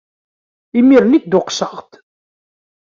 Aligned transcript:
Imir-nni 0.79 1.19
dduqseɣ-d! 1.21 1.91